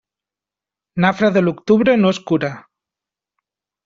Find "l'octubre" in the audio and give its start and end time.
1.47-1.95